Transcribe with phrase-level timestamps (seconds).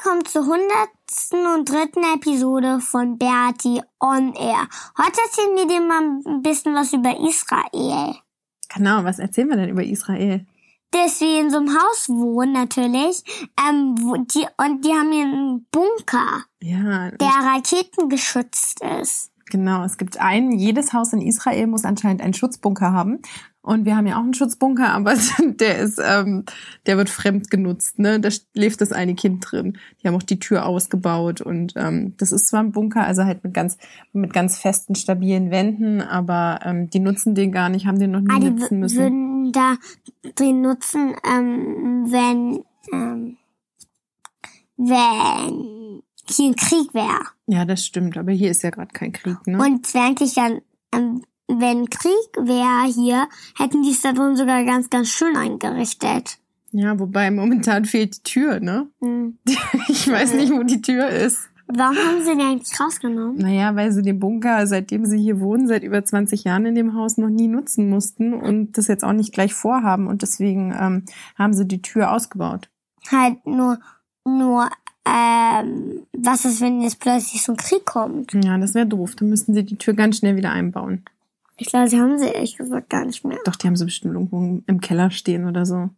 [0.00, 4.68] Willkommen zur hundertsten und dritten Episode von Bertie on Air.
[4.96, 8.14] Heute erzählen wir dir mal ein bisschen was über Israel.
[8.72, 10.46] Genau, was erzählen wir denn über Israel?
[10.92, 13.24] Dass wir in so einem Haus wohnen, natürlich.
[13.58, 19.32] Ähm, wo die, und die haben hier einen Bunker, Ja, der raketengeschützt ist.
[19.46, 19.82] genau.
[19.82, 23.20] Es gibt einen, jedes Haus in Israel muss anscheinend einen Schutzbunker haben.
[23.68, 25.12] Und wir haben ja auch einen Schutzbunker, aber
[25.60, 26.44] der ist, ähm,
[26.86, 28.18] der wird fremd genutzt, ne?
[28.18, 29.76] Da schläft das eine Kind drin.
[30.02, 33.44] Die haben auch die Tür ausgebaut und ähm, das ist zwar ein Bunker, also halt
[33.44, 33.76] mit ganz,
[34.14, 38.20] mit ganz festen, stabilen Wänden, aber ähm, die nutzen den gar nicht, haben den noch
[38.20, 38.96] nie Ah, die nutzen müssen.
[38.96, 39.74] würden da
[40.38, 43.36] den nutzen, ähm, wenn, ähm,
[44.78, 47.20] wenn hier ein Krieg wäre.
[47.46, 49.58] Ja, das stimmt, aber hier ist ja gerade kein Krieg, ne?
[49.58, 50.62] Und es wäre eigentlich dann,
[50.94, 56.38] ähm, wenn Krieg wäre hier, hätten die es da drin sogar ganz, ganz schön eingerichtet.
[56.70, 58.88] Ja, wobei momentan fehlt die Tür, ne?
[59.00, 59.38] Hm.
[59.88, 61.48] Ich weiß nicht, wo die Tür ist.
[61.66, 63.36] Warum haben sie den eigentlich rausgenommen?
[63.36, 66.94] Naja, weil sie den Bunker, seitdem sie hier wohnen, seit über 20 Jahren in dem
[66.94, 71.04] Haus noch nie nutzen mussten und das jetzt auch nicht gleich vorhaben und deswegen ähm,
[71.36, 72.70] haben sie die Tür ausgebaut.
[73.10, 73.78] Halt nur,
[74.24, 74.70] nur,
[75.06, 78.32] ähm, was ist, wenn jetzt plötzlich so ein Krieg kommt?
[78.32, 79.14] Ja, das wäre doof.
[79.16, 81.04] Dann müssten sie die Tür ganz schnell wieder einbauen.
[81.58, 83.38] Ich glaube, sie haben sie ehrlich gesagt gar nicht mehr.
[83.44, 85.90] Doch, die haben sie bestimmt irgendwo im Keller stehen oder so.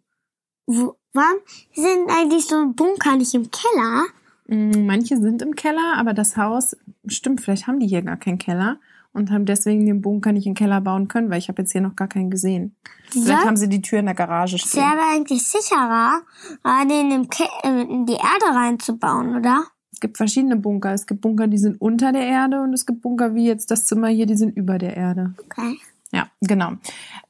[0.66, 1.38] Wo, warum
[1.74, 4.04] sind eigentlich so Bunker nicht im Keller?
[4.46, 6.76] Mm, Manche sind im Keller, aber das Haus,
[7.06, 8.78] stimmt, vielleicht haben die hier gar keinen Keller
[9.12, 11.80] und haben deswegen den Bunker nicht im Keller bauen können, weil ich habe jetzt hier
[11.80, 12.76] noch gar keinen gesehen.
[13.10, 13.44] Vielleicht Ja.
[13.44, 14.80] haben sie die Tür in der Garage Es stehen.
[14.82, 16.20] wäre eigentlich sicherer,
[16.64, 19.64] äh, den im Ke äh, in die Erde reinzubauen, oder?
[20.00, 20.94] Es gibt verschiedene Bunker.
[20.94, 23.84] Es gibt Bunker, die sind unter der Erde und es gibt Bunker wie jetzt das
[23.84, 25.34] Zimmer hier, die sind über der Erde.
[25.44, 25.76] Okay.
[26.10, 26.72] Ja, genau.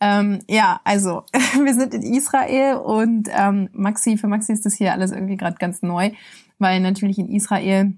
[0.01, 1.25] Ähm, ja, also
[1.65, 5.57] wir sind in Israel und ähm, Maxi, für Maxi ist das hier alles irgendwie gerade
[5.57, 6.13] ganz neu,
[6.61, 7.93] weil natürlich in Israel,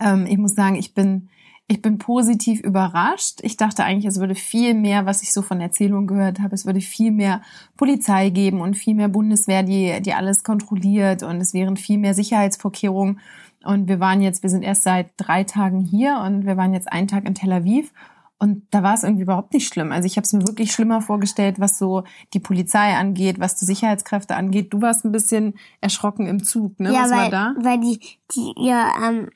[0.00, 1.30] ähm, ich muss sagen, ich bin
[1.66, 3.38] ich bin positiv überrascht.
[3.40, 6.66] Ich dachte eigentlich, es würde viel mehr, was ich so von Erzählungen gehört habe, es
[6.66, 7.40] würde viel mehr
[7.78, 12.12] Polizei geben und viel mehr Bundeswehr, die, die alles kontrolliert und es wären viel mehr
[12.12, 13.18] Sicherheitsvorkehrungen.
[13.64, 16.90] Und wir waren jetzt, wir sind erst seit drei Tagen hier und wir waren jetzt
[16.92, 17.92] einen Tag in Tel Aviv.
[18.38, 19.92] Und da war es irgendwie überhaupt nicht schlimm.
[19.92, 22.02] Also ich habe es mir wirklich schlimmer vorgestellt, was so
[22.34, 24.72] die Polizei angeht, was die Sicherheitskräfte angeht.
[24.72, 26.92] Du warst ein bisschen erschrocken im Zug, ne?
[26.92, 27.54] ja, was weil, war da?
[27.58, 28.00] weil die,
[28.34, 29.30] die ihr, ähm,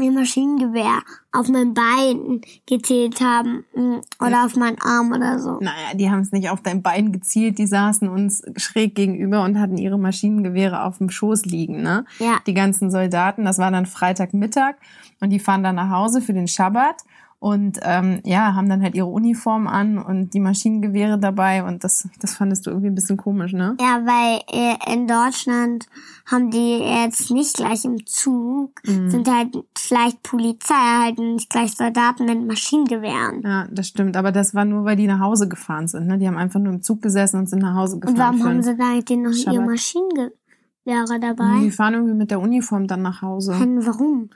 [0.00, 5.58] ihr Maschinengewehr auf mein Bein gezählt haben mm, oder auf meinen Arm oder so.
[5.60, 9.60] Naja, die haben es nicht auf dein Bein gezielt, die saßen uns schräg gegenüber und
[9.60, 12.04] hatten ihre Maschinengewehre auf dem Schoß liegen, ne?
[12.18, 12.40] Ja.
[12.46, 14.74] Die ganzen Soldaten, das war dann Freitagmittag
[15.20, 16.96] und die fahren dann nach Hause für den Schabbat
[17.44, 22.08] und ähm, ja, haben dann halt ihre Uniform an und die Maschinengewehre dabei und das,
[22.18, 23.76] das fandest du irgendwie ein bisschen komisch, ne?
[23.78, 25.86] Ja, weil äh, in Deutschland
[26.24, 29.10] haben die jetzt nicht gleich im Zug, Mhm.
[29.10, 33.42] sind halt vielleicht Polizei, halt nicht gleich Soldaten mit Maschinengewehren.
[33.42, 36.16] Ja, das stimmt, aber das war nur, weil die nach Hause gefahren sind, ne?
[36.16, 38.16] Die haben einfach nur im Zug gesessen und sind nach Hause gefahren.
[38.16, 39.66] Und warum haben sie da eigentlich noch ihre Schabbat.
[39.66, 41.60] Maschinengewehre dabei?
[41.60, 43.58] Die fahren irgendwie mit der Uniform dann nach Hause.
[43.58, 44.30] Hm, Warum?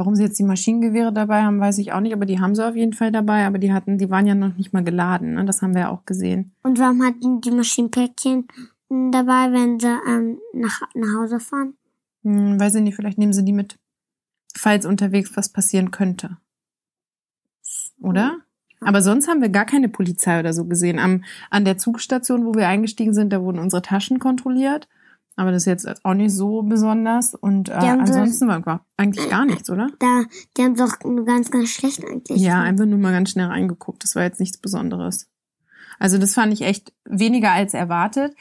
[0.00, 2.66] Warum sie jetzt die Maschinengewehre dabei haben, weiß ich auch nicht, aber die haben sie
[2.66, 5.44] auf jeden Fall dabei, aber die hatten, die waren ja noch nicht mal geladen, ne?
[5.44, 6.52] Das haben wir ja auch gesehen.
[6.62, 8.48] Und warum hatten die Maschinenpäckchen
[8.88, 11.74] dabei, wenn sie ähm, nach, nach Hause fahren?
[12.22, 13.78] Hm, weiß ich nicht, vielleicht nehmen sie die mit,
[14.56, 16.38] falls unterwegs was passieren könnte.
[18.00, 18.38] Oder?
[18.80, 20.98] Aber sonst haben wir gar keine Polizei oder so gesehen.
[20.98, 24.88] Am, an der Zugstation, wo wir eingestiegen sind, da wurden unsere Taschen kontrolliert.
[25.40, 27.34] Aber das ist jetzt auch nicht so besonders.
[27.34, 29.88] Und äh, haben so- ansonsten war eigentlich gar nichts, oder?
[29.98, 30.24] Da,
[30.56, 32.42] die haben doch nur ganz, ganz schlecht eigentlich.
[32.42, 34.04] Ja, einfach nur mal ganz schnell reingeguckt.
[34.04, 35.30] Das war jetzt nichts Besonderes.
[35.98, 38.34] Also das fand ich echt weniger als erwartet.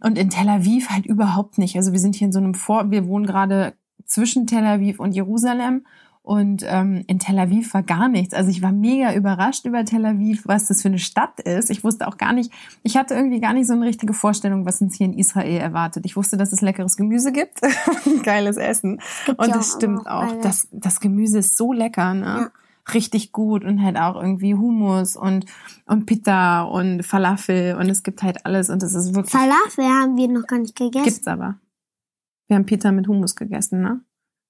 [0.00, 1.76] Und in Tel Aviv halt überhaupt nicht.
[1.76, 3.74] Also wir sind hier in so einem Vor, wir wohnen gerade
[4.06, 5.84] zwischen Tel Aviv und Jerusalem.
[6.30, 8.34] Und ähm, in Tel Aviv war gar nichts.
[8.34, 11.70] Also ich war mega überrascht über Tel Aviv, was das für eine Stadt ist.
[11.70, 12.52] Ich wusste auch gar nicht,
[12.84, 16.06] ich hatte irgendwie gar nicht so eine richtige Vorstellung, was uns hier in Israel erwartet.
[16.06, 17.60] Ich wusste, dass es leckeres Gemüse gibt,
[18.22, 19.00] geiles Essen.
[19.26, 20.40] Und ja das stimmt auch auch.
[20.40, 22.24] Das, das Gemüse ist so lecker, ne?
[22.24, 22.50] Ja.
[22.94, 25.46] Richtig gut und halt auch irgendwie Hummus und,
[25.86, 30.16] und Pita und Falafel und es gibt halt alles und es ist wirklich, Falafel haben
[30.16, 31.04] wir noch gar nicht gegessen.
[31.04, 31.58] gibt's aber.
[32.46, 34.00] Wir haben Pita mit Hummus gegessen, ne?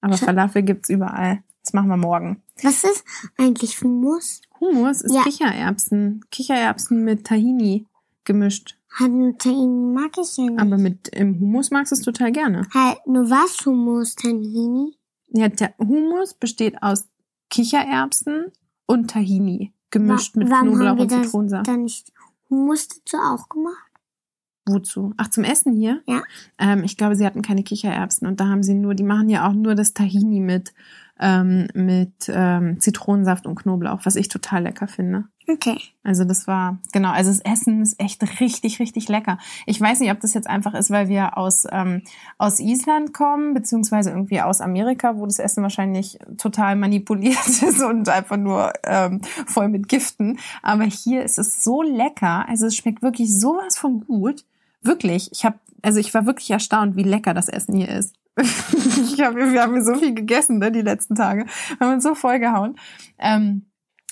[0.03, 1.43] Aber Falafel gibt's überall.
[1.71, 2.43] Das machen wir morgen.
[2.65, 3.05] Was ist
[3.39, 4.41] eigentlich Hummus?
[4.59, 5.23] Hummus ist Ja.
[5.23, 6.25] Kichererbsen.
[6.33, 7.87] Kichererbsen mit Tahini
[8.25, 8.77] gemischt.
[8.99, 10.59] Halt nur Tahini mag ich ja nicht.
[10.59, 12.67] Aber mit im Hummus magst du es total gerne.
[12.75, 14.97] halt nur was Hummus, Tahini?
[15.29, 17.07] Ja, der Hummus besteht aus
[17.51, 18.47] Kichererbsen
[18.87, 21.69] und Tahini gemischt Wa- mit Knoblauch und Zitronensaft.
[21.69, 22.13] dann nicht
[22.49, 23.77] Hummus dazu auch gemacht?
[24.67, 25.15] Wozu?
[25.19, 26.03] Ach, zum Essen hier?
[26.09, 26.23] Ja.
[26.59, 29.49] Ähm, ich glaube, sie hatten keine Kichererbsen und da haben sie nur, die machen ja
[29.49, 30.73] auch nur das Tahini mit,
[31.21, 35.25] ähm, mit ähm, Zitronensaft und Knoblauch, was ich total lecker finde.
[35.49, 35.79] Okay.
[36.03, 39.39] Also das war, genau, also das Essen ist echt richtig, richtig lecker.
[39.67, 42.03] Ich weiß nicht, ob das jetzt einfach ist, weil wir aus, ähm,
[42.39, 48.09] aus Island kommen, beziehungsweise irgendwie aus Amerika, wo das Essen wahrscheinlich total manipuliert ist und
[48.09, 50.39] einfach nur ähm, voll mit Giften.
[50.63, 52.49] Aber hier ist es so lecker.
[52.49, 54.45] Also es schmeckt wirklich sowas von gut.
[54.83, 55.31] Wirklich.
[55.33, 58.15] Ich habe, also ich war wirklich erstaunt, wie lecker das Essen hier ist.
[59.21, 61.47] ich hab, wir haben so viel gegessen, ne, die letzten Tage.
[61.79, 62.77] Wir haben uns so vollgehauen.
[63.19, 63.67] Ähm,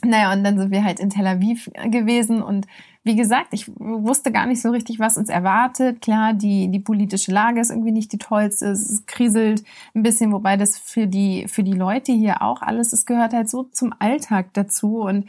[0.05, 2.67] naja, und dann sind wir halt in Tel Aviv gewesen und
[3.03, 6.03] wie gesagt, ich wusste gar nicht so richtig, was uns erwartet.
[6.03, 8.67] Klar, die, die politische Lage ist irgendwie nicht die tollste.
[8.67, 9.65] Es kriselt
[9.95, 13.49] ein bisschen, wobei das für die, für die Leute hier auch alles, es gehört halt
[13.49, 15.25] so zum Alltag dazu und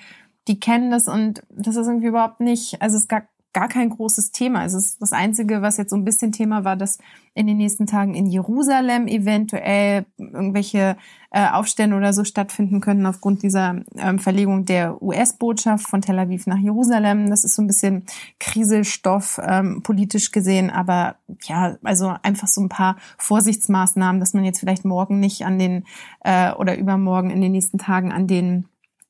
[0.48, 3.10] die kennen das und das ist irgendwie überhaupt nicht, also es ist
[3.54, 4.66] gar, kein großes Thema.
[4.66, 7.00] Es ist das Einzige, was jetzt so ein bisschen Thema war, dass
[7.34, 10.98] in den nächsten Tagen in Jerusalem eventuell irgendwelche
[11.32, 16.48] äh, Aufstände oder so stattfinden können aufgrund dieser ähm, Verlegung der US-Botschaft von Tel Aviv
[16.48, 17.30] nach Jerusalem.
[17.30, 18.06] Das ist so ein bisschen
[18.40, 24.60] Kriselstoff ähm, politisch gesehen, aber ja, also einfach so ein paar Vorsichtsmaßnahmen, dass man jetzt
[24.60, 25.86] vielleicht morgen nicht an den
[26.24, 28.66] äh, oder übermorgen in den nächsten Tagen an den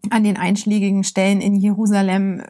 [0.10, 2.46] an den einschlägigen Stellen in Jerusalem äh,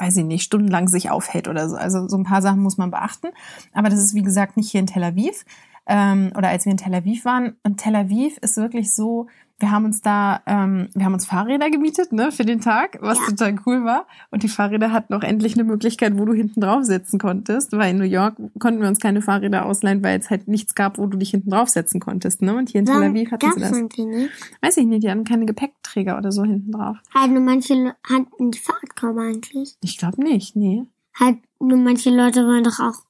[0.00, 1.76] weiß ich nicht, stundenlang sich aufhält oder so.
[1.76, 3.28] Also so ein paar Sachen muss man beachten.
[3.72, 5.44] Aber das ist, wie gesagt, nicht hier in Tel Aviv.
[5.92, 7.56] Ähm, oder als wir in Tel Aviv waren.
[7.64, 9.26] Und Tel Aviv ist wirklich so,
[9.58, 13.18] wir haben uns da, ähm, wir haben uns Fahrräder gemietet, ne, für den Tag, was
[13.18, 13.26] Ja.
[13.26, 14.06] total cool war.
[14.30, 17.72] Und die Fahrräder hatten auch endlich eine Möglichkeit, wo du hinten drauf sitzen konntest.
[17.72, 20.96] Weil in New York konnten wir uns keine Fahrräder ausleihen, weil es halt nichts gab,
[20.96, 22.54] wo du dich hinten drauf setzen konntest, ne.
[22.56, 24.30] Und hier in Tel Aviv hatten sie das irgendwie nicht.
[24.62, 26.96] Weiß ich nicht, die hatten keine Gepäckträger oder so hinten drauf.
[27.12, 29.76] Halt nur manche hatten die Fahrradkörper eigentlich.
[29.82, 30.84] Ich glaube nicht, nee.
[31.18, 33.02] Halt nur manche Leute wollen doch auch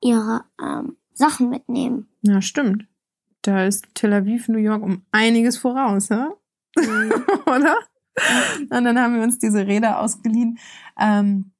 [0.00, 2.08] ihre ähm, Sachen mitnehmen.
[2.22, 2.86] Ja, stimmt.
[3.42, 6.26] Da ist Tel Aviv, New York um einiges voraus, hä?
[7.46, 7.76] oder?
[8.70, 10.58] Und dann haben wir uns diese Räder ausgeliehen
[10.98, 11.52] ähm,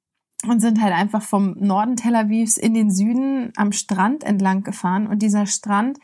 [0.47, 5.07] und sind halt einfach vom Norden Tel Avivs in den Süden am Strand entlang gefahren.
[5.07, 5.99] Und dieser Strand,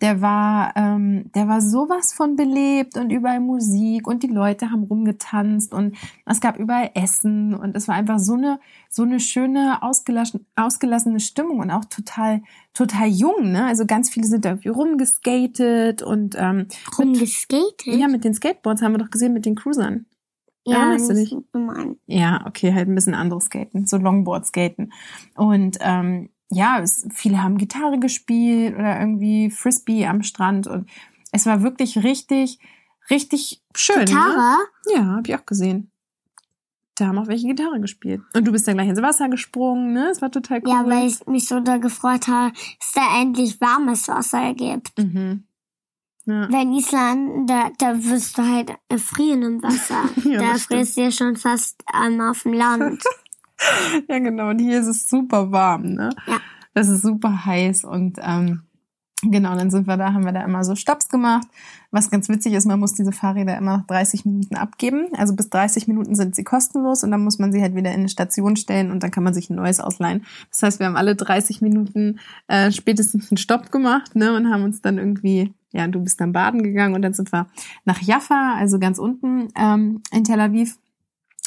[0.00, 4.84] der war, ähm, der war sowas von belebt und überall Musik und die Leute haben
[4.84, 9.82] rumgetanzt und es gab überall Essen und es war einfach so eine so eine schöne
[9.82, 12.42] ausgelassen, ausgelassene Stimmung und auch total
[12.72, 13.66] total jung, ne?
[13.66, 16.66] Also ganz viele sind da irgendwie rumgeskatet und ähm,
[16.98, 17.86] Rumgeskatet?
[17.86, 20.06] ja, mit den Skateboards haben wir doch gesehen mit den Cruisern.
[20.64, 21.96] ja erinnerst du nicht dich?
[22.06, 24.92] Ja, okay, halt ein bisschen anderes Skaten, so Longboard-Skaten.
[25.34, 30.88] Und ähm, ja, es, viele haben Gitarre gespielt oder irgendwie Frisbee am Strand und
[31.32, 32.58] es war wirklich richtig,
[33.08, 34.00] richtig schön.
[34.00, 34.04] Ne?
[34.04, 34.56] Gitarre?
[34.94, 35.90] Ja, habe ich auch gesehen.
[36.96, 38.20] Da haben auch welche Gitarre gespielt.
[38.34, 40.08] Und du bist dann gleich ins Wasser gesprungen, ne?
[40.10, 40.70] Es war total cool.
[40.70, 44.98] Ja, weil ich mich so da gefreut habe, dass da endlich warmes Wasser gibt.
[44.98, 45.44] Mhm.
[46.26, 46.52] Ja.
[46.52, 50.02] Weil in Island, da, da wirst du halt erfrieren im Wasser.
[50.30, 53.02] Ja, da frierst du ja schon fast ähm, auf dem Land.
[54.08, 54.50] ja, genau.
[54.50, 56.10] Und hier ist es super warm, ne?
[56.26, 56.38] Ja.
[56.74, 58.62] Das ist super heiß und ähm,
[59.22, 61.46] genau, dann sind wir da, haben wir da immer so Stops gemacht.
[61.90, 65.08] Was ganz witzig ist, man muss diese Fahrräder immer nach 30 Minuten abgeben.
[65.16, 68.00] Also bis 30 Minuten sind sie kostenlos und dann muss man sie halt wieder in
[68.00, 70.24] eine Station stellen und dann kann man sich ein neues ausleihen.
[70.50, 74.62] Das heißt, wir haben alle 30 Minuten äh, spätestens einen Stopp gemacht, ne, und haben
[74.62, 77.48] uns dann irgendwie, ja, du bist dann baden gegangen und dann sind wir
[77.84, 80.78] nach Jaffa, also ganz unten ähm, in Tel Aviv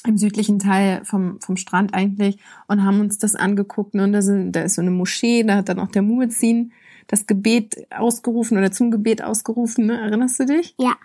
[0.05, 3.93] im südlichen Teil vom, vom Strand eigentlich und haben uns das angeguckt.
[3.95, 4.03] Ne?
[4.03, 6.73] Und da, sind, da ist so eine Moschee, da hat dann auch der Muezzin
[7.07, 9.85] das Gebet ausgerufen oder zum Gebet ausgerufen.
[9.85, 9.99] Ne?
[9.99, 10.75] Erinnerst du dich?
[10.77, 10.95] Ja.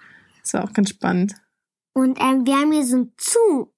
[0.42, 1.34] Das war auch ganz spannend.
[1.92, 3.72] Und ähm, wir haben hier so einen Zug.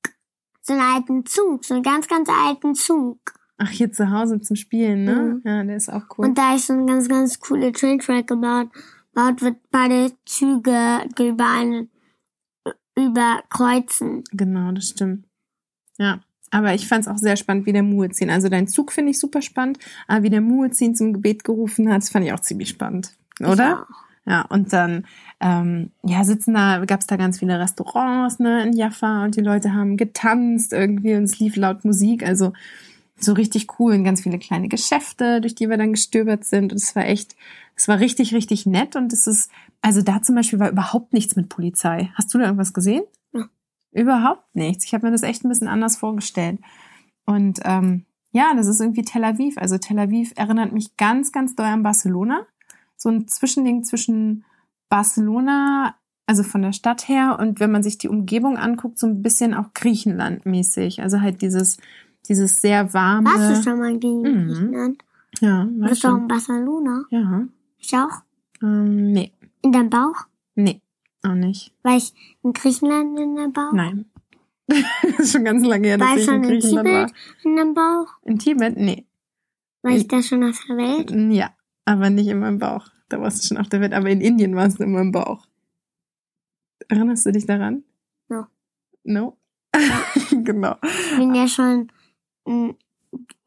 [0.63, 1.65] So einen alten Zug.
[1.65, 3.19] So einen ganz, ganz alten Zug.
[3.63, 5.15] Ach, hier zu Hause zum Spielen, ne?
[5.15, 5.43] Mhm.
[5.45, 6.27] Ja, der ist auch cool.
[6.27, 8.69] Und da ist so ein ganz, ganz cooler Traintrack gebaut,
[9.13, 11.91] baut, wird beide Züge über einen
[13.07, 14.25] überkreuzen.
[14.33, 15.27] Genau, das stimmt.
[15.99, 16.21] Ja.
[16.51, 18.29] Aber ich fand es auch sehr spannend, wie der Muezzin.
[18.29, 19.79] Also dein Zug finde ich super spannend,
[20.09, 23.13] aber wie der Muezzin zum Gebet gerufen hat, das fand ich auch ziemlich spannend.
[23.39, 23.87] Oder?
[24.27, 25.07] Ja, und dann
[25.41, 29.41] ähm, ja, sitzen da, gab es da ganz viele Restaurants ne, in Jaffa und die
[29.41, 32.27] Leute haben getanzt irgendwie und es lief laut Musik.
[32.27, 32.53] Also
[33.23, 36.73] so richtig cool und ganz viele kleine Geschäfte, durch die wir dann gestöbert sind.
[36.73, 37.37] Und es war echt,
[37.77, 38.97] es war richtig, richtig nett.
[38.97, 39.51] Und es ist,
[39.83, 42.11] also da zum Beispiel war überhaupt nichts mit Polizei.
[42.15, 43.05] Hast du da irgendwas gesehen?
[43.33, 43.49] Ja.
[43.93, 44.85] Überhaupt nichts.
[44.85, 46.61] Ich habe mir das echt ein bisschen anders vorgestellt.
[47.27, 49.59] Und ähm, ja, das ist irgendwie Tel Aviv.
[49.59, 52.47] Also Tel Aviv erinnert mich ganz, ganz doll an Barcelona.
[52.97, 54.45] So ein Zwischending zwischen
[54.89, 55.95] Barcelona,
[56.27, 59.55] also von der Stadt her, und wenn man sich die Umgebung anguckt, so ein bisschen
[59.55, 61.03] auch Griechenland mäßig.
[61.03, 61.79] Also halt dieses,
[62.29, 63.29] dieses sehr warme.
[63.31, 64.47] Warst du schon mal gegen Mhm.
[64.49, 65.03] Griechenland?
[65.41, 66.19] Ja, Du war bist schon.
[66.23, 67.05] in Barcelona.
[67.11, 67.49] Ja.
[67.79, 68.23] Ich auch.
[68.63, 69.33] Ähm, nee.
[69.63, 70.27] In deinem Bauch?
[70.55, 70.81] Nee.
[71.23, 71.73] Auch nicht.
[71.83, 72.13] War ich
[72.43, 73.73] in Griechenland in deinem Bauch?
[73.73, 74.07] Nein.
[74.67, 77.07] das ist schon ganz lange her, dass War ich ich in schon in Griechenland war.
[77.07, 78.07] Tibet in deinem Bauch?
[78.25, 78.77] In Tibet?
[78.77, 79.07] Nee.
[79.83, 81.11] War ich da schon auf der Welt?
[81.33, 81.51] Ja.
[81.87, 82.87] Aber nicht in meinem Bauch.
[83.09, 83.93] Da warst du schon auf der Welt.
[83.95, 85.47] Aber in Indien warst du in meinem Bauch.
[86.89, 87.83] Erinnerst du dich daran?
[88.29, 88.47] No.
[89.05, 89.37] No?
[90.31, 90.77] genau.
[90.83, 91.91] Ich bin ja schon.
[92.47, 92.71] Mm,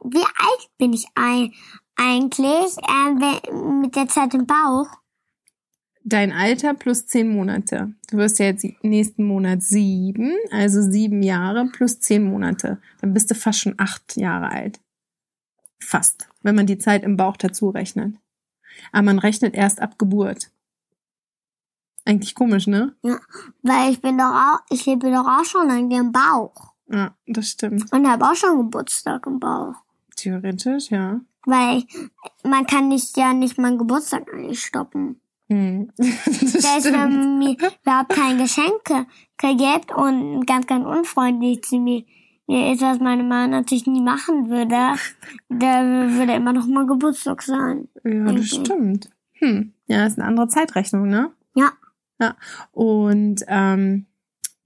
[0.05, 4.87] Wie alt bin ich eigentlich äh, wenn- mit der Zeit im Bauch?
[6.05, 7.93] Dein Alter plus zehn Monate.
[8.09, 12.81] Du wirst ja jetzt nächsten Monat sieben, also sieben Jahre plus zehn Monate.
[12.99, 14.81] Dann bist du fast schon acht Jahre alt.
[15.79, 18.15] Fast, wenn man die Zeit im Bauch dazu rechnet.
[18.91, 20.51] Aber man rechnet erst ab Geburt.
[22.05, 22.95] Eigentlich komisch, ne?
[23.61, 26.72] Weil ich bin doch auch, ich lebe doch auch schon lange im Bauch.
[26.87, 27.91] Ja, das stimmt.
[27.91, 29.75] Und habe auch schon Geburtstag im Bauch.
[30.15, 31.21] Theoretisch, ja.
[31.45, 31.83] Weil
[32.43, 35.19] man kann nicht ja nicht meinen Geburtstag eigentlich stoppen.
[35.49, 35.89] Hm.
[35.97, 36.95] Das wenn stimmt.
[36.97, 39.05] man mir überhaupt keine Geschenke
[39.39, 42.03] gibt und ganz, ganz unfreundlich zu mir,
[42.47, 44.97] mir ist, was meine Mama natürlich nie machen würde,
[45.49, 47.87] der würde immer noch mal Geburtstag sein.
[48.03, 48.43] Ja, das Mhm.
[48.43, 49.09] stimmt.
[49.33, 49.73] Hm.
[49.87, 51.31] Ja, ist eine andere Zeitrechnung, ne?
[51.55, 51.71] Ja.
[52.19, 52.35] Ja.
[52.71, 54.05] Und ähm,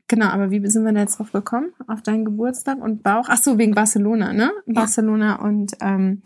[0.08, 1.74] genau, aber wie sind wir da jetzt drauf gekommen?
[1.88, 3.28] Auf deinen Geburtstag und Bauch?
[3.30, 4.52] Ach so, wegen Barcelona, ne?
[4.66, 6.22] Barcelona und ähm,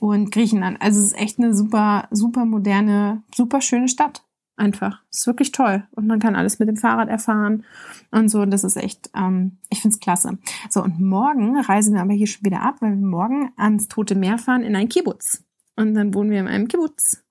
[0.00, 0.80] und Griechenland.
[0.80, 4.22] Also es ist echt eine super, super moderne, super schöne Stadt.
[4.58, 5.02] Einfach.
[5.10, 5.86] Es ist wirklich toll.
[5.90, 7.64] Und man kann alles mit dem Fahrrad erfahren
[8.10, 8.40] und so.
[8.40, 10.38] Und das ist echt, ähm, ich find's klasse.
[10.70, 14.14] So, und morgen reisen wir aber hier schon wieder ab, weil wir morgen ans Tote
[14.14, 15.44] Meer fahren in ein Kibbutz.
[15.76, 17.22] Und dann wohnen wir in einem Kibbutz.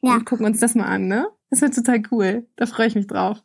[0.00, 0.14] Ja.
[0.14, 1.28] Und gucken uns das mal an, ne?
[1.50, 2.48] Das wird total cool.
[2.56, 3.44] Da freue ich mich drauf.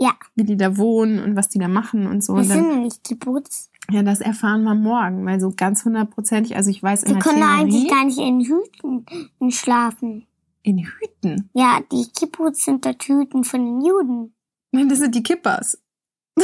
[0.00, 0.12] Ja.
[0.34, 2.34] Wie die da wohnen und was die da machen und so.
[2.36, 3.70] Dann, sind ja nicht Kibbutz.
[3.90, 7.22] ja, das erfahren wir morgen, weil so ganz hundertprozentig, also ich weiß in Wir der
[7.22, 10.26] können eigentlich Theorie, gar nicht in Hüten schlafen.
[10.62, 11.50] in Hüten.
[11.52, 14.32] Ja, die Kibbutz sind dort Hüten von den Juden.
[14.72, 15.78] Nein, das sind die Kippers.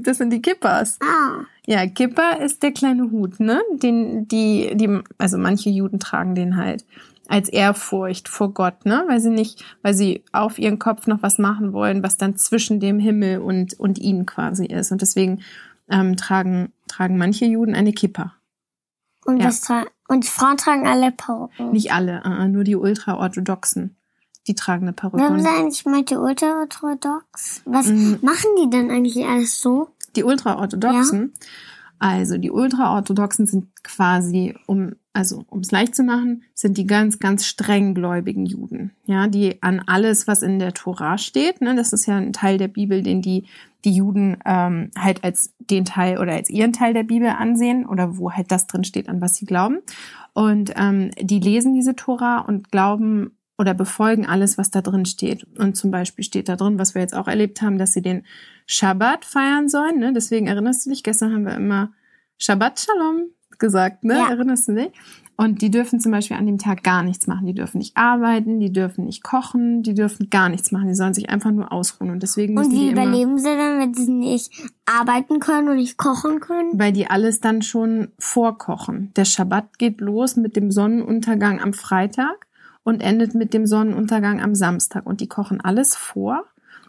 [0.00, 0.98] das sind die Kippers.
[1.00, 3.62] Ah, Ja, Kipper ist der kleine Hut, ne?
[3.72, 6.84] Den, die, die, also manche Juden tragen den halt
[7.28, 9.04] als Ehrfurcht vor Gott, ne?
[9.08, 12.80] Weil sie nicht, weil sie auf ihren Kopf noch was machen wollen, was dann zwischen
[12.80, 14.92] dem Himmel und, und ihnen quasi ist.
[14.92, 15.42] Und deswegen
[15.88, 18.34] ähm, tragen, tragen manche Juden eine Kippa.
[19.26, 19.46] und Ja.
[19.46, 21.72] was tra und Frauen tragen alle Perücken.
[21.72, 23.96] Nicht alle, äh, nur die ultraorthodoxen.
[24.46, 25.16] Die tragen eine Perücke.
[25.22, 27.62] Warum sind eigentlich manche ultraorthodox?
[27.64, 28.16] Was Mm.
[28.20, 29.88] machen die denn eigentlich alles so?
[30.16, 31.32] Die Ultraorthodoxen,
[32.04, 37.18] also die Ultraorthodoxen sind quasi, um, also um es leicht zu machen, sind die ganz,
[37.18, 42.04] ganz strenggläubigen Juden, ja, die an alles, was in der Tora steht, ne, das ist
[42.04, 43.46] ja ein Teil der Bibel, den die
[43.86, 48.18] die Juden ähm, halt als den Teil oder als ihren Teil der Bibel ansehen oder
[48.18, 49.78] wo halt das drin steht, an was sie glauben.
[50.32, 55.46] Und ähm, die lesen diese Tora und glauben oder befolgen alles, was da drin steht.
[55.58, 58.24] Und zum Beispiel steht da drin, was wir jetzt auch erlebt haben, dass sie den
[58.66, 59.98] Schabbat feiern sollen.
[59.98, 60.12] Ne?
[60.12, 61.92] Deswegen erinnerst du dich, gestern haben wir immer
[62.38, 63.26] Shabbat Shalom
[63.58, 64.14] gesagt, ne?
[64.14, 64.30] Ja.
[64.30, 64.90] Erinnerst du dich?
[65.36, 67.46] Und die dürfen zum Beispiel an dem Tag gar nichts machen.
[67.46, 70.86] Die dürfen nicht arbeiten, die dürfen nicht kochen, die dürfen gar nichts machen.
[70.86, 72.10] Die sollen sich einfach nur ausruhen.
[72.10, 74.52] Und deswegen Und müssen wie die überleben sie dann, wenn sie nicht
[74.86, 76.78] arbeiten können und nicht kochen können?
[76.78, 79.12] weil die alles dann schon vorkochen.
[79.16, 82.46] Der Schabbat geht los mit dem Sonnenuntergang am Freitag
[82.84, 85.06] und endet mit dem Sonnenuntergang am Samstag.
[85.06, 86.44] Und die kochen alles vor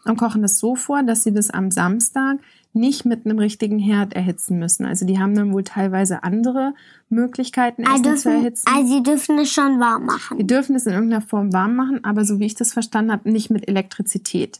[0.05, 2.37] und kochen das so vor, dass sie das am Samstag
[2.73, 4.85] nicht mit einem richtigen Herd erhitzen müssen.
[4.85, 6.73] Also die haben dann wohl teilweise andere
[7.09, 8.65] Möglichkeiten, Also Essen zu dürfen, erhitzen.
[8.75, 10.47] also sie dürfen es schon warm Die machen.
[10.47, 13.49] dürfen es in irgendeiner Form warm machen, aber so wie ich das verstanden habe, nicht
[13.49, 14.59] mit Elektrizität.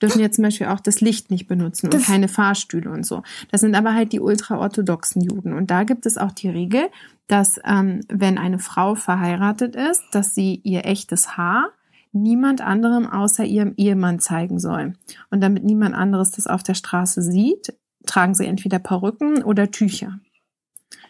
[0.00, 3.22] Dürfen jetzt zum Beispiel auch das Licht nicht benutzen und Das- keine Fahrstühle und so.
[3.50, 5.52] Das sind aber halt die ultraorthodoxen Juden.
[5.52, 6.88] Und da gibt es auch die Regel,
[7.26, 11.70] dass ähm, wenn eine Frau verheiratet ist, dass sie ihr echtes Haar
[12.12, 14.94] niemand anderem außer ihrem Ehemann zeigen soll.
[15.30, 17.74] Und damit niemand anderes das auf der Straße sieht,
[18.06, 20.18] tragen sie entweder Perücken oder Tücher.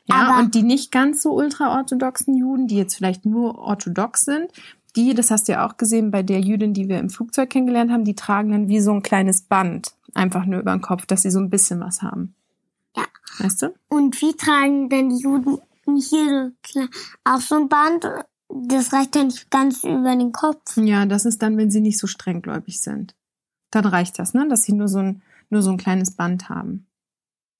[0.07, 4.51] Ja, Aber- und die nicht ganz so ultraorthodoxen Juden, die jetzt vielleicht nur orthodox sind,
[4.97, 7.91] die, das hast du ja auch gesehen bei der Jüdin, die wir im Flugzeug kennengelernt
[7.91, 11.23] haben, die tragen dann wie so ein kleines Band einfach nur über den Kopf, dass
[11.23, 12.35] sie so ein bisschen was haben.
[12.97, 13.05] Ja.
[13.39, 13.75] Weißt du?
[13.89, 15.61] Und wie tragen denn die Juden
[15.99, 16.53] hier
[17.25, 18.09] auch so ein Band?
[18.49, 20.77] Das reicht ja nicht ganz über den Kopf.
[20.77, 23.15] Ja, das ist dann, wenn sie nicht so strenggläubig sind.
[23.71, 24.49] Dann reicht das, ne?
[24.49, 26.87] Dass sie nur so ein, nur so ein kleines Band haben.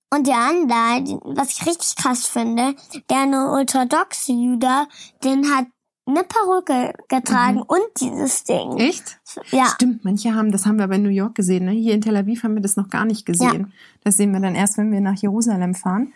[0.09, 2.75] Und der andere, was ich richtig krass finde,
[3.09, 4.87] der eine orthodoxe Jude,
[5.23, 5.67] den hat
[6.07, 8.77] eine Perücke getragen und dieses Ding.
[8.77, 9.19] Echt?
[9.51, 9.65] Ja.
[9.65, 11.71] Stimmt, manche haben, das haben wir aber in New York gesehen, ne?
[11.71, 13.73] Hier in Tel Aviv haben wir das noch gar nicht gesehen.
[14.03, 16.13] Das sehen wir dann erst, wenn wir nach Jerusalem fahren.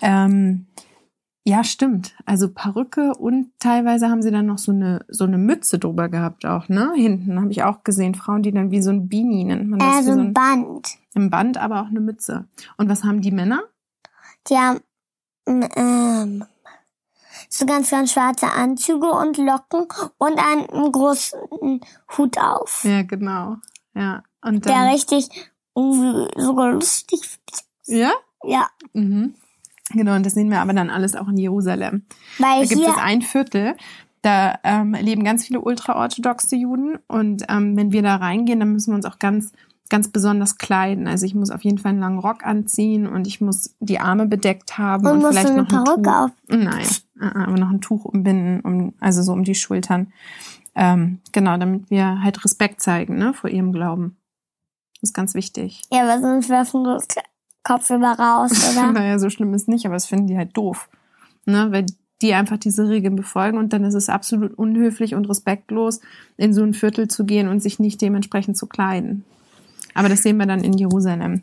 [0.00, 0.66] Ähm,
[1.44, 2.14] ja, stimmt.
[2.24, 6.46] Also Perücke und teilweise haben sie dann noch so eine, so eine Mütze drüber gehabt
[6.46, 6.92] auch, ne?
[6.94, 8.14] Hinten habe ich auch gesehen.
[8.14, 10.00] Frauen, die dann wie so ein Beanie nennt man das.
[10.00, 10.98] Äh, so so ein ein, Band.
[11.16, 12.44] ein Band, aber auch eine Mütze.
[12.76, 13.62] Und was haben die Männer?
[14.48, 14.80] Die haben
[15.46, 16.44] ähm,
[17.52, 19.86] so ganz, ganz schwarze Anzüge und Locken
[20.18, 21.80] und einen großen
[22.16, 22.84] Hut auf.
[22.84, 23.56] Ja, genau.
[23.94, 24.22] Ja.
[24.42, 25.28] Und Der dann, richtig
[25.74, 27.20] irgendwie sogar lustig
[27.86, 28.12] ja?
[28.44, 29.34] Ja, Mhm.
[29.90, 32.06] Genau, und das sehen wir aber dann alles auch in Jerusalem.
[32.38, 33.76] weil Da gibt es ein Viertel,
[34.22, 38.92] da ähm, leben ganz viele ultraorthodoxe Juden und ähm, wenn wir da reingehen, dann müssen
[38.92, 39.52] wir uns auch ganz
[39.90, 41.06] ganz besonders kleiden.
[41.06, 44.26] Also ich muss auf jeden Fall einen langen Rock anziehen und ich muss die Arme
[44.26, 46.30] bedeckt haben und und, vielleicht du eine noch ein Perücke auf.
[46.48, 46.86] Nein,
[47.22, 50.12] aber noch ein Tuch umbinden, um, also so um die Schultern.
[50.74, 54.16] Ähm, genau, damit wir halt Respekt zeigen ne, vor ihrem Glauben.
[55.00, 55.82] Das ist ganz wichtig.
[55.90, 57.08] Ja, aber sonst werfen wir das
[57.62, 58.92] Kopfüber raus, oder?
[58.92, 60.88] Naja, so schlimm ist nicht, aber das finden die halt doof.
[61.44, 61.68] Ne?
[61.70, 61.86] Weil
[62.22, 66.00] die einfach diese Regeln befolgen und dann ist es absolut unhöflich und respektlos,
[66.36, 69.24] in so ein Viertel zu gehen und sich nicht dementsprechend zu kleiden.
[69.94, 71.42] Aber das sehen wir dann in Jerusalem.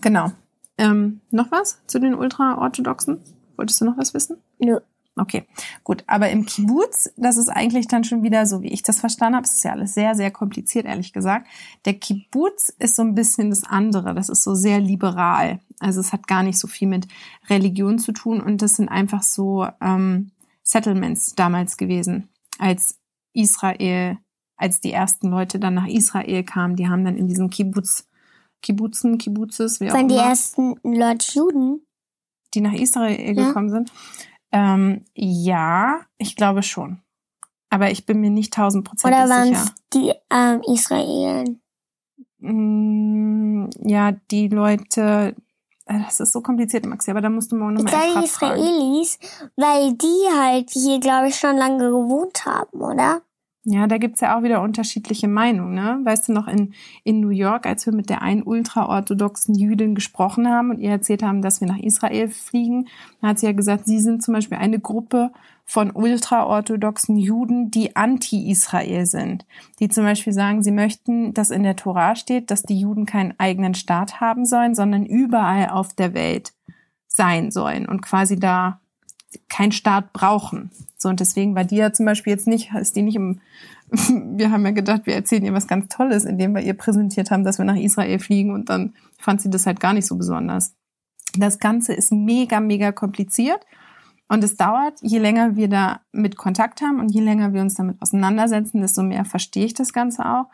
[0.00, 0.32] Genau.
[0.76, 3.20] Ähm, noch was zu den Ultraorthodoxen?
[3.56, 4.36] Wolltest du noch was wissen?
[4.58, 4.78] Nö.
[5.16, 5.44] Okay,
[5.84, 6.02] gut.
[6.08, 9.46] Aber im Kibbutz, das ist eigentlich dann schon wieder so, wie ich das verstanden habe.
[9.46, 11.46] Es ist ja alles sehr, sehr kompliziert, ehrlich gesagt.
[11.84, 14.14] Der Kibbutz ist so ein bisschen das andere.
[14.14, 15.60] Das ist so sehr liberal.
[15.78, 17.06] Also es hat gar nicht so viel mit
[17.48, 20.32] Religion zu tun und das sind einfach so ähm,
[20.64, 22.98] Settlements damals gewesen, als
[23.34, 24.18] Israel,
[24.56, 26.74] als die ersten Leute dann nach Israel kamen.
[26.74, 28.08] Die haben dann in diesen Kibbutz,
[28.62, 31.86] Kibbutzen, Kibbutzes, wie auch Waren die immer ersten Leute Juden?
[32.54, 33.46] die nach Israel Ja.
[33.46, 33.92] gekommen sind?
[34.54, 37.00] Ähm, ja, ich glaube schon.
[37.70, 39.64] Aber ich bin mir nicht tausendprozentig Oder waren sicher.
[39.64, 41.60] es die ähm, Israelen?
[42.38, 45.34] Mm, ja, die Leute,
[45.86, 48.46] äh, das ist so kompliziert, Maxi, aber da musst du morgen Ich nochmal sage extra
[48.46, 48.62] fragen.
[48.62, 49.18] Israelis,
[49.56, 53.22] weil die halt hier, glaube ich, schon lange gewohnt haben, oder?
[53.66, 55.74] Ja, da gibt's ja auch wieder unterschiedliche Meinungen.
[55.74, 56.00] Ne?
[56.04, 60.48] Weißt du noch, in, in New York, als wir mit der einen ultraorthodoxen Jüdin gesprochen
[60.50, 62.88] haben und ihr erzählt haben, dass wir nach Israel fliegen,
[63.22, 65.32] da hat sie ja gesagt, sie sind zum Beispiel eine Gruppe
[65.64, 69.46] von ultraorthodoxen Juden, die anti-Israel sind.
[69.80, 73.32] Die zum Beispiel sagen, sie möchten, dass in der Tora steht, dass die Juden keinen
[73.38, 76.52] eigenen Staat haben sollen, sondern überall auf der Welt
[77.08, 78.80] sein sollen und quasi da
[79.48, 80.70] keinen Staat brauchen.
[80.96, 83.40] So, und deswegen war die ja zum Beispiel jetzt nicht, ist die nicht im,
[83.90, 87.44] wir haben ja gedacht, wir erzählen ihr was ganz Tolles, indem wir ihr präsentiert haben,
[87.44, 90.74] dass wir nach Israel fliegen und dann fand sie das halt gar nicht so besonders.
[91.36, 93.60] Das Ganze ist mega, mega kompliziert
[94.28, 97.74] und es dauert, je länger wir da mit Kontakt haben und je länger wir uns
[97.74, 100.46] damit auseinandersetzen, desto mehr verstehe ich das Ganze auch.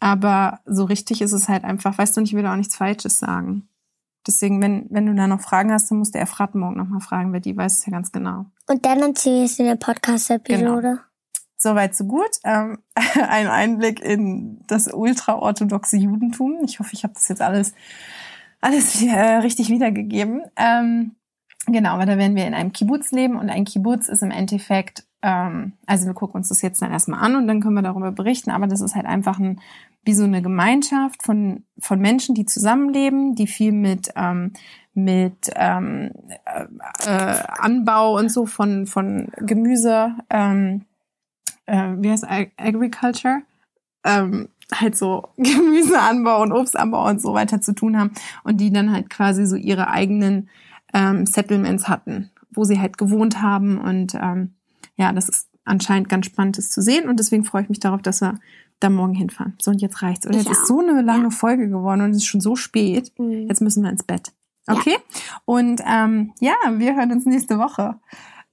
[0.00, 3.20] Aber so richtig ist es halt einfach, weißt du, und ich will auch nichts Falsches
[3.20, 3.68] sagen.
[4.26, 7.32] Deswegen, wenn, wenn du da noch Fragen hast, dann musst du Efrat morgen nochmal fragen,
[7.32, 8.46] weil die weiß es ja ganz genau.
[8.68, 11.00] Und dann erzähle ich es in der Podcast-Episode.
[11.56, 12.30] Soweit so gut.
[12.44, 16.60] Ähm, ein Einblick in das ultraorthodoxe Judentum.
[16.64, 17.74] Ich hoffe, ich habe das jetzt alles,
[18.60, 20.42] alles äh, richtig wiedergegeben.
[20.56, 21.16] Ähm,
[21.66, 25.04] genau, aber da werden wir in einem Kibbutz leben und ein Kibbutz ist im Endeffekt,
[25.22, 28.12] ähm, also wir gucken uns das jetzt dann erstmal an und dann können wir darüber
[28.12, 29.60] berichten, aber das ist halt einfach ein,
[30.04, 34.52] wie so eine Gemeinschaft von, von Menschen, die zusammenleben, die viel mit, ähm,
[34.94, 36.10] mit ähm,
[36.44, 36.64] äh,
[37.06, 40.84] äh, Anbau und so von, von Gemüse, ähm,
[41.66, 43.42] äh, wie heißt Ag Agriculture?
[44.04, 48.10] Ähm, halt so Gemüseanbau und Obstanbau und so weiter zu tun haben
[48.42, 50.48] und die dann halt quasi so ihre eigenen
[50.92, 54.54] ähm, Settlements hatten, wo sie halt gewohnt haben und ähm,
[54.96, 58.02] ja, das ist anscheinend ganz spannend, das zu sehen und deswegen freue ich mich darauf,
[58.02, 58.38] dass wir
[58.80, 59.54] da morgen hinfahren.
[59.60, 60.26] So und jetzt reicht's.
[60.26, 60.66] Oder Ich jetzt ist auch.
[60.66, 63.12] so eine lange Folge geworden und es ist schon so spät.
[63.18, 63.46] Mhm.
[63.48, 64.32] Jetzt müssen wir ins Bett.
[64.66, 64.96] Okay?
[65.44, 67.98] Und ähm, ja, wir hören uns nächste Woche.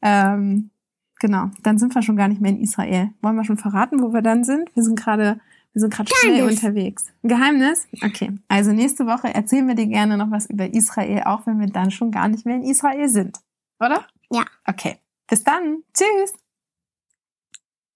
[0.01, 0.71] Ähm,
[1.19, 1.49] genau.
[1.63, 3.09] Dann sind wir schon gar nicht mehr in Israel.
[3.21, 4.75] Wollen wir schon verraten, wo wir dann sind?
[4.75, 5.39] Wir sind gerade,
[5.73, 7.05] wir sind gerade schnell unterwegs.
[7.23, 7.87] Ein Geheimnis?
[8.03, 8.31] Okay.
[8.47, 11.91] Also nächste Woche erzählen wir dir gerne noch was über Israel, auch wenn wir dann
[11.91, 13.39] schon gar nicht mehr in Israel sind.
[13.79, 14.05] Oder?
[14.31, 14.45] Ja.
[14.65, 14.97] Okay.
[15.29, 15.83] Bis dann.
[15.93, 16.33] Tschüss.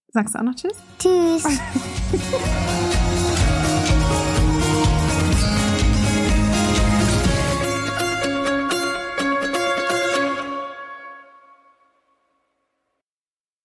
[0.10, 0.78] Sagst du auch noch Tschüss?
[1.00, 1.44] Tschüss.